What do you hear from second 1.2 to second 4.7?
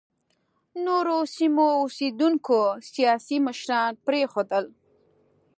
سیمو اوسېدونکو سیاسي مشران پرېنښودل.